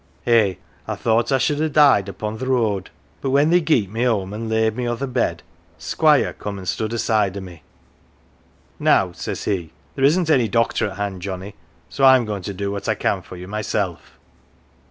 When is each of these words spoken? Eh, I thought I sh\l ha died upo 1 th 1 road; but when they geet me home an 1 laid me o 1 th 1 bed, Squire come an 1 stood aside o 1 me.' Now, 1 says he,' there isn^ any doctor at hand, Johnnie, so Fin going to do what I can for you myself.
Eh, 0.25 0.55
I 0.87 0.95
thought 0.95 1.31
I 1.31 1.37
sh\l 1.37 1.59
ha 1.61 1.67
died 1.67 2.07
upo 2.09 2.25
1 2.25 2.39
th 2.39 2.49
1 2.49 2.49
road; 2.49 2.89
but 3.21 3.29
when 3.29 3.51
they 3.51 3.61
geet 3.61 3.91
me 3.91 4.03
home 4.05 4.33
an 4.33 4.49
1 4.49 4.49
laid 4.49 4.75
me 4.75 4.87
o 4.87 4.93
1 4.93 4.97
th 4.97 5.01
1 5.01 5.11
bed, 5.13 5.43
Squire 5.77 6.33
come 6.33 6.55
an 6.55 6.61
1 6.61 6.65
stood 6.65 6.91
aside 6.91 7.37
o 7.37 7.39
1 7.39 7.45
me.' 7.45 7.61
Now, 8.79 9.05
1 9.05 9.13
says 9.13 9.43
he,' 9.43 9.73
there 9.95 10.03
isn^ 10.03 10.27
any 10.27 10.47
doctor 10.47 10.87
at 10.89 10.97
hand, 10.97 11.21
Johnnie, 11.21 11.53
so 11.87 12.03
Fin 12.03 12.25
going 12.25 12.41
to 12.41 12.53
do 12.55 12.71
what 12.71 12.89
I 12.89 12.95
can 12.95 13.21
for 13.21 13.37
you 13.37 13.47
myself. 13.47 14.17